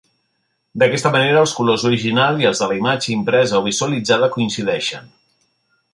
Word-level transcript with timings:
D'aquesta 0.83 1.11
manera 1.15 1.43
els 1.47 1.53
colors 1.57 1.83
originals 1.91 2.41
i 2.45 2.49
els 2.51 2.63
de 2.63 2.71
la 2.71 2.77
imatge 2.79 3.13
impresa 3.17 3.59
o 3.61 3.65
visualitzada 3.71 4.35
coincideixen. 4.37 5.17